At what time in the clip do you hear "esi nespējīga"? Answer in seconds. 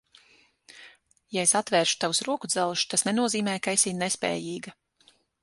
3.79-4.77